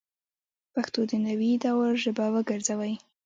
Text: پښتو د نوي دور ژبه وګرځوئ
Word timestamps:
پښتو 0.73 0.99
د 1.11 1.13
نوي 1.27 1.51
دور 1.63 1.91
ژبه 2.03 2.25
وګرځوئ 2.33 2.93